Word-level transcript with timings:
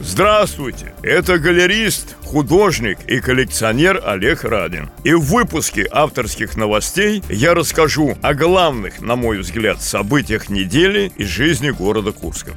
Здравствуйте! 0.00 0.94
Это 1.02 1.40
галерист, 1.40 2.16
художник 2.24 2.98
и 3.08 3.18
коллекционер 3.18 4.00
Олег 4.06 4.44
Радин. 4.44 4.90
И 5.02 5.12
в 5.12 5.22
выпуске 5.22 5.88
авторских 5.90 6.56
новостей 6.56 7.22
я 7.28 7.52
расскажу 7.52 8.16
о 8.22 8.32
главных, 8.32 9.00
на 9.00 9.16
мой 9.16 9.38
взгляд, 9.38 9.82
событиях 9.82 10.50
недели 10.50 11.10
из 11.16 11.26
жизни 11.26 11.70
города 11.70 12.12
Курска. 12.12 12.52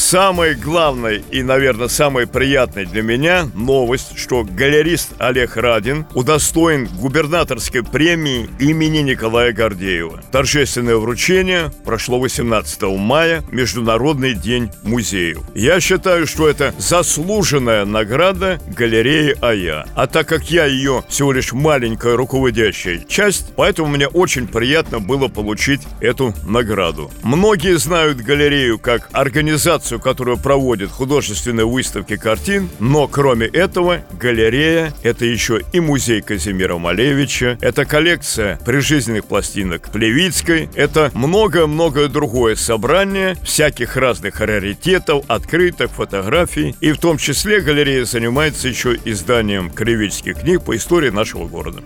Самое 0.00 0.54
главное 0.54 1.22
и, 1.30 1.42
наверное, 1.42 1.88
самое 1.88 2.26
приятное 2.26 2.86
для 2.86 3.02
меня 3.02 3.48
новость, 3.54 4.18
что 4.18 4.44
галерист 4.44 5.12
Олег 5.18 5.58
Радин 5.58 6.06
удостоен 6.14 6.86
губернаторской 6.86 7.84
премии 7.84 8.48
имени 8.58 9.00
Николая 9.00 9.52
Гордеева. 9.52 10.22
Торжественное 10.32 10.96
вручение 10.96 11.70
прошло 11.84 12.18
18 12.18 12.82
мая, 12.96 13.44
Международный 13.52 14.32
день 14.32 14.70
музеев. 14.84 15.42
Я 15.54 15.80
считаю, 15.80 16.26
что 16.26 16.48
это 16.48 16.74
заслуженная 16.78 17.84
награда 17.84 18.58
галереи 18.74 19.36
АЯ. 19.42 19.84
А 19.94 20.06
так 20.06 20.26
как 20.26 20.50
я 20.50 20.64
ее 20.64 21.04
всего 21.10 21.30
лишь 21.30 21.52
маленькая 21.52 22.16
руководящая 22.16 23.04
часть, 23.06 23.52
поэтому 23.54 23.88
мне 23.88 24.08
очень 24.08 24.48
приятно 24.48 24.98
было 24.98 25.28
получить 25.28 25.82
эту 26.00 26.34
награду. 26.46 27.10
Многие 27.22 27.76
знают 27.76 28.22
галерею 28.22 28.78
как 28.78 29.10
организацию 29.12 29.89
организацию, 29.90 30.00
которая 30.00 30.36
проводит 30.36 30.90
художественные 30.90 31.66
выставки 31.66 32.16
картин, 32.16 32.68
но 32.78 33.08
кроме 33.08 33.46
этого 33.46 34.02
галерея– 34.12 34.92
это 35.02 35.24
еще 35.24 35.60
и 35.72 35.80
музей 35.80 36.22
Казимира 36.22 36.78
Малевича, 36.78 37.58
это 37.60 37.84
коллекция 37.84 38.58
прижизненных 38.64 39.24
пластинок 39.24 39.90
Плевицкой, 39.90 40.68
это 40.74 41.10
многое-многое 41.14 42.08
другое 42.08 42.56
собрание 42.56 43.36
всяких 43.42 43.96
разных 43.96 44.40
раритетов, 44.40 45.24
открыток, 45.28 45.90
фотографий, 45.90 46.74
и 46.80 46.92
в 46.92 46.98
том 46.98 47.18
числе 47.18 47.60
галерея 47.60 48.04
занимается 48.04 48.68
еще 48.68 48.96
изданием 49.04 49.70
кривических 49.70 50.40
книг 50.40 50.62
по 50.64 50.76
истории 50.76 51.10
нашего 51.10 51.46
города. 51.46 51.80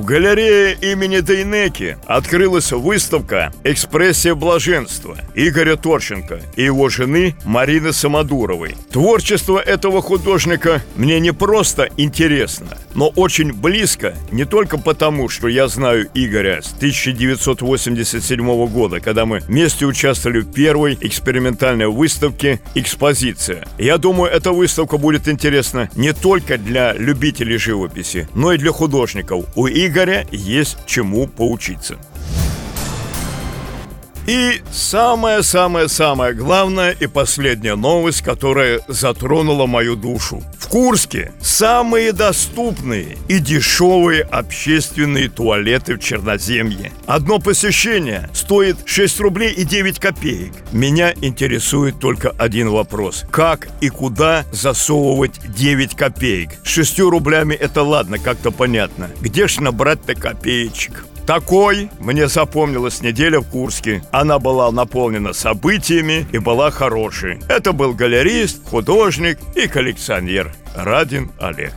В 0.00 0.04
галерее 0.06 0.78
имени 0.80 1.20
Дейнеки 1.20 1.98
открылась 2.06 2.72
выставка 2.72 3.52
«Экспрессия 3.64 4.34
блаженства» 4.34 5.18
Игоря 5.34 5.76
Торченко 5.76 6.40
и 6.56 6.62
его 6.62 6.88
жены 6.88 7.36
Марины 7.44 7.92
Самодуровой. 7.92 8.76
Творчество 8.90 9.58
этого 9.58 10.00
художника 10.00 10.80
мне 10.96 11.20
не 11.20 11.34
просто 11.34 11.90
интересно, 11.98 12.78
но 12.94 13.08
очень 13.08 13.52
близко 13.52 14.14
не 14.30 14.46
только 14.46 14.78
потому, 14.78 15.28
что 15.28 15.48
я 15.48 15.68
знаю 15.68 16.08
Игоря 16.14 16.62
с 16.62 16.72
1987 16.72 18.66
года, 18.68 19.00
когда 19.00 19.26
мы 19.26 19.40
вместе 19.40 19.84
участвовали 19.84 20.40
в 20.40 20.50
первой 20.50 20.96
экспериментальной 20.98 21.88
выставке 21.88 22.62
«Экспозиция». 22.74 23.66
Я 23.76 23.98
думаю, 23.98 24.32
эта 24.32 24.52
выставка 24.52 24.96
будет 24.96 25.28
интересна 25.28 25.90
не 25.94 26.14
только 26.14 26.56
для 26.56 26.94
любителей 26.94 27.58
живописи, 27.58 28.30
но 28.34 28.54
и 28.54 28.56
для 28.56 28.72
художников. 28.72 29.44
У 29.54 29.68
Игоря 29.90 30.24
есть 30.30 30.78
чему 30.86 31.26
поучиться. 31.26 31.98
И 34.30 34.62
самая-самая-самая 34.70 36.34
главная 36.34 36.92
и 36.92 37.08
последняя 37.08 37.74
новость, 37.74 38.22
которая 38.22 38.80
затронула 38.86 39.66
мою 39.66 39.96
душу. 39.96 40.40
В 40.56 40.68
Курске 40.68 41.32
самые 41.40 42.12
доступные 42.12 43.18
и 43.26 43.40
дешевые 43.40 44.22
общественные 44.22 45.30
туалеты 45.30 45.96
в 45.96 45.98
Черноземье. 45.98 46.92
Одно 47.06 47.40
посещение 47.40 48.30
стоит 48.32 48.76
6 48.84 49.18
рублей 49.18 49.52
и 49.52 49.64
9 49.64 49.98
копеек. 49.98 50.52
Меня 50.70 51.12
интересует 51.22 51.98
только 51.98 52.30
один 52.30 52.70
вопрос. 52.70 53.24
Как 53.32 53.66
и 53.80 53.88
куда 53.88 54.44
засовывать 54.52 55.40
9 55.44 55.96
копеек? 55.96 56.50
С 56.62 56.68
6 56.68 57.00
рублями 57.00 57.54
это 57.54 57.82
ладно, 57.82 58.20
как-то 58.20 58.52
понятно. 58.52 59.10
Где 59.20 59.48
ж 59.48 59.58
набрать-то 59.58 60.14
копеечек? 60.14 61.04
Такой 61.26 61.90
мне 62.00 62.28
запомнилась 62.28 63.02
неделя 63.02 63.40
в 63.40 63.48
Курске. 63.48 64.02
Она 64.10 64.38
была 64.38 64.70
наполнена 64.70 65.32
событиями 65.32 66.26
и 66.32 66.38
была 66.38 66.70
хорошей. 66.70 67.38
Это 67.48 67.72
был 67.72 67.94
галерист, 67.94 68.68
художник 68.68 69.38
и 69.54 69.68
коллекционер 69.68 70.52
Радин 70.74 71.30
Олег. 71.38 71.72